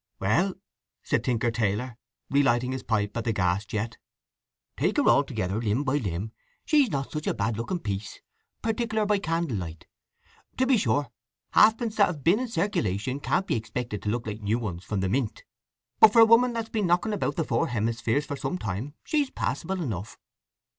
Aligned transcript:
"Well," 0.19 0.55
said 1.03 1.23
Tinker 1.23 1.51
Taylor, 1.51 1.95
relighting 2.31 2.71
his 2.71 2.81
pipe 2.81 3.15
at 3.15 3.23
the 3.23 3.31
gas 3.31 3.67
jet. 3.67 3.99
"Take 4.75 4.97
her 4.97 5.07
all 5.07 5.23
together, 5.23 5.61
limb 5.61 5.83
by 5.83 5.97
limb, 5.97 6.31
she's 6.65 6.89
not 6.89 7.11
such 7.11 7.27
a 7.27 7.35
bad 7.35 7.55
looking 7.55 7.77
piece—particular 7.77 9.05
by 9.05 9.19
candlelight. 9.19 9.85
To 10.57 10.65
be 10.65 10.75
sure, 10.77 11.11
halfpence 11.51 11.97
that 11.97 12.07
have 12.07 12.23
been 12.23 12.39
in 12.39 12.47
circulation 12.47 13.19
can't 13.19 13.45
be 13.45 13.55
expected 13.55 14.01
to 14.01 14.09
look 14.09 14.25
like 14.25 14.41
new 14.41 14.57
ones 14.57 14.83
from 14.83 15.01
the 15.01 15.07
mint. 15.09 15.43
But 15.99 16.13
for 16.13 16.19
a 16.23 16.25
woman 16.25 16.53
that's 16.53 16.69
been 16.69 16.87
knocking 16.87 17.13
about 17.13 17.35
the 17.35 17.43
four 17.43 17.67
hemispheres 17.67 18.25
for 18.25 18.35
some 18.35 18.57
time, 18.57 18.95
she's 19.03 19.29
passable 19.29 19.79
enough. 19.83 20.17